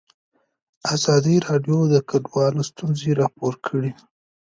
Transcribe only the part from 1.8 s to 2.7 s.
د کډوال